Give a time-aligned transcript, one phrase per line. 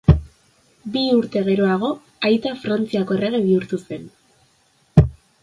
[0.95, 1.91] Bi urte geroago
[2.31, 4.11] aita Frantziako errege bihurtu zen.